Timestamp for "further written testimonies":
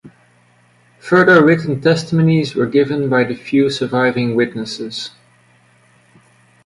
1.01-2.55